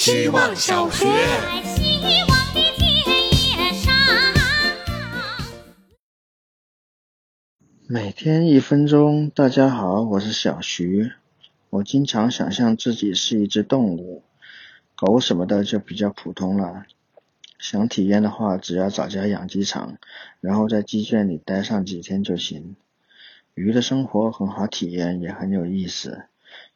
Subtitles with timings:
[0.00, 1.04] 希望小学。
[1.04, 2.60] 希望的。
[7.86, 11.12] 每天一分钟，大家好，我是小徐。
[11.68, 14.22] 我经常想象自己是一只动物，
[14.96, 16.86] 狗什么的就比较普通了。
[17.58, 19.98] 想体验的话，只要找家养鸡场，
[20.40, 22.74] 然后在鸡圈里待上几天就行。
[23.52, 26.24] 鱼的生活很好体验，也很有意思，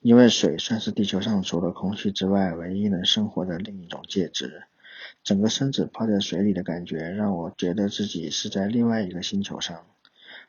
[0.00, 4.64] 因为水算是地球上除了空气之外唯一能生活的另一种介质。
[5.22, 9.84] 整个身子泡在水里的感觉，让我觉得自己是在另外一个星球上。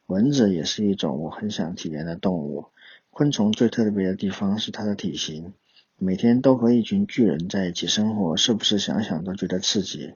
[0.05, 2.65] 蚊子也是一种我很想体验的动物。
[3.09, 5.53] 昆虫最特别的地方是它的体型，
[5.98, 10.13] 每天都和一群巨人在一起生活，是不是想想都觉得刺激？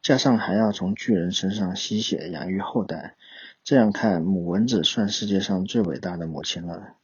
[0.00, 3.16] 加上还要从巨人身上吸血养育后代，
[3.64, 6.94] 这样看母蚊子算世界上最伟大的母亲了。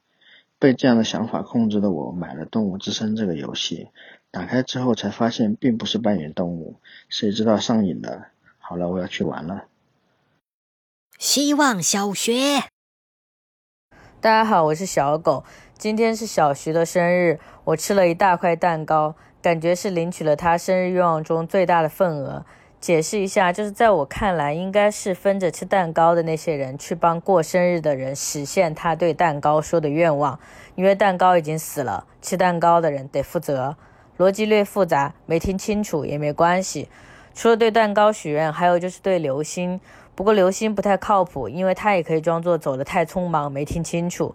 [0.63, 3.89] 被这样的想法控制的我，买了《动物之声》这个游戏，
[4.31, 6.77] 打开之后才发现并不是扮演动物，
[7.09, 8.29] 谁知道上瘾了。
[8.59, 9.65] 好了，我要去玩了。
[11.19, 12.63] 希望小学。
[14.21, 15.43] 大家好，我是小狗。
[15.77, 22.47] 今天是小徐的生日，我吃了一大块蛋糕，感觉是领取了他生日愿望中最大的份额。
[22.83, 30.37] 解释一下，就是在我看来，应该是分着吃蛋糕的那些人去帮过生日的人实现他对蛋糕说的愿望，
[30.75, 33.77] 因为蛋糕已经死了，吃蛋糕的人得负责。
[34.19, 36.89] 逻辑略复杂，没听清楚也没关系。
[37.33, 39.81] 除了对蛋糕许愿，还有就是对流星。
[40.17, 44.35] 不过流星不太靠谱，因为他也可以装作走得太匆忙没听清楚。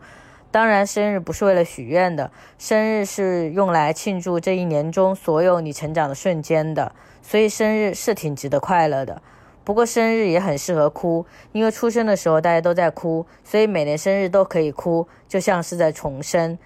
[0.50, 6.92] 当然，生日不是为了许愿的，生日是用来庆祝这一年中所有你成长的瞬间的。
[7.22, 9.22] 所以生日是挺值得快乐的。
[9.66, 16.58] 不过生日也很适合哭，因为出生的时候大家都在哭，所以每年生日都可以哭，就像是在重生。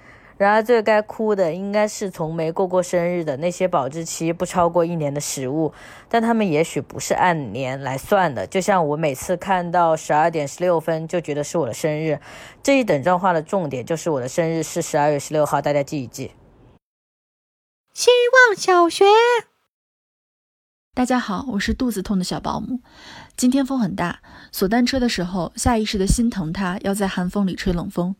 [0.41, 5.71] 然而，最该哭的应该是从没过过生日的那些保质期不超过一年的食物，
[6.09, 8.47] 但他们也许不是按年来算的。
[8.47, 12.19] 就像我每次看到十二点十六分就觉得是我的生日，
[12.63, 16.31] 这一等状话的重点就是我的生日是十二月十六号，大家记一记。
[17.93, 18.09] 希
[18.49, 19.05] 望小学。
[20.95, 22.79] 大家好，我是肚子痛的小保姆。
[23.37, 28.15] 今天风很大，锁单车的时候，下意识的心疼他要在寒风里吹冷风。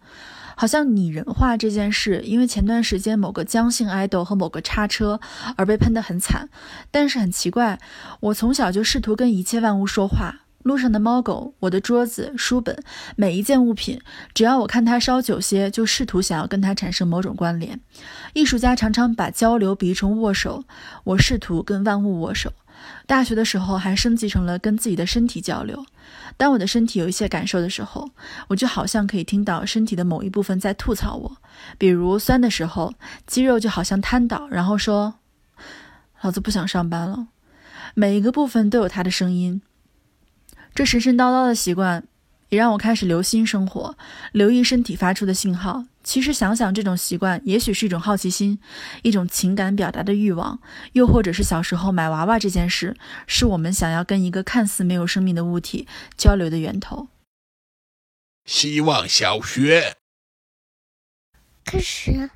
[0.56, 5.20] 好像拟人化这件事，因为前段时间某个江姓爱豆和某个叉车
[5.56, 6.50] 而被喷得很惨。
[6.92, 7.80] 但是很奇怪，
[8.20, 12.84] 我从小就试图跟一切万物说话，路上的猫狗，我的桌子、书本，
[13.16, 14.00] 每一件物品，
[14.34, 17.80] 只要我看它稍久些，就试图想要跟它产生某种关联。
[18.34, 20.64] 艺术家常常把交流比喻成握手，
[21.04, 22.54] 我试图跟万物握手。
[23.06, 25.86] 大学的时候还升级成了跟自己的身体交流。
[26.38, 28.10] 当我的身体有一些感受的时候，
[28.48, 31.38] 我就好像可以听到身体的某一部分在吐槽我。
[31.78, 32.94] 比如酸的时候，
[33.28, 35.16] 肌肉就好像瘫倒，然后说
[36.22, 37.28] ：“老子不想上班了。”
[37.94, 39.62] 每一个部分都有它的声音。
[40.74, 42.06] 这神神叨叨的习惯，
[42.50, 43.98] 也让我开始留心生活，
[44.32, 45.84] 留意身体发出的信号。
[46.04, 48.60] 其实想想，这种习惯也许是一种好奇心，
[49.04, 50.60] 一种情感表达的欲望，
[50.94, 52.98] 又或者是小时候买娃娃这件事，
[53.28, 57.08] 是我们想要跟一个看似没有生命的物体交流的源头。
[58.46, 59.98] 希望小学。
[61.64, 62.32] 开始。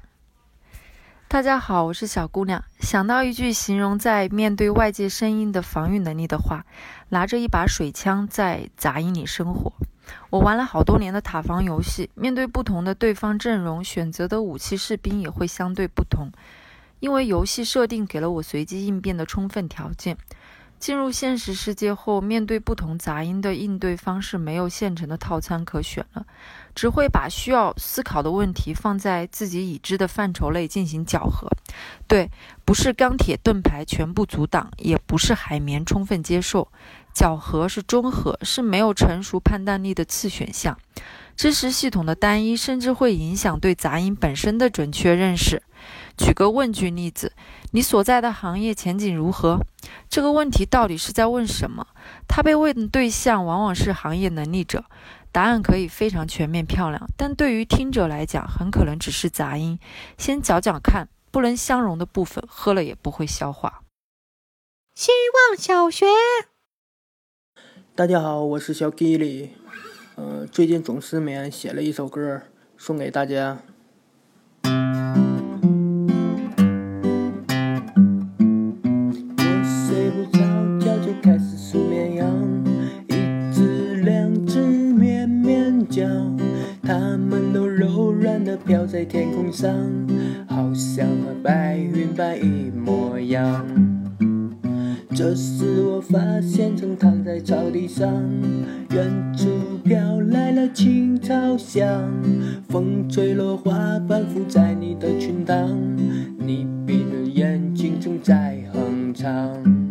[1.27, 2.63] 大家好，我是小姑娘。
[2.79, 6.65] 想到一句形容在面对外界声音的防御能力的话，
[7.09, 9.73] 拿着一把水枪在杂音里生活。
[10.29, 16.31] 我玩了好多年的塔防游戏，面对不同的对方阵容，选择的武器士兵也会相对不同，
[16.99, 20.17] 因为游戏设定给了我随机应变的充分条件。
[20.85, 26.23] 进入现实世界后，面对不同杂音的应对方式没有现成的套餐可选了，
[26.75, 31.50] 只会把需要思考的问题放在自己已知的范畴内进行搅和。
[32.07, 32.29] 对，
[32.63, 36.68] 不是钢铁盾牌全部阻挡，也不是海绵充分接受。
[37.12, 40.78] 搅和是中和，是没有成熟判断力的次选项。
[41.35, 45.63] 知识系统的单一，甚至会影响对杂音本身的准确认识。
[46.17, 47.33] 举个问句例子：
[47.71, 49.59] 你所在的行业前景如何？
[50.09, 51.88] 这个问题到底是在问什么？
[52.27, 54.85] 他被问的对象往往是行业能力者，
[55.31, 59.77] 答案可以非常全面漂亮，但对于听者来讲，很可能只是杂音。
[60.17, 63.81] 先讲讲看，不能相容的部分，喝了也不会消化。
[64.95, 65.11] 希
[65.50, 66.06] 望小学。
[67.94, 69.50] 大家好，我是小 Gilly，
[70.15, 72.41] 呃，最近总失眠，写了一首歌
[72.77, 73.59] 送给大家。
[87.53, 89.73] 都柔软的飘在天空上，
[90.47, 93.65] 好像和白云般一模样。
[95.15, 98.11] 这时我发现，正躺在草地上，
[98.91, 99.47] 远处
[99.83, 102.11] 飘来了青草香，
[102.67, 105.69] 风吹落花瓣附在你的裙裆，
[106.37, 109.84] 你闭着眼睛正在哼唱。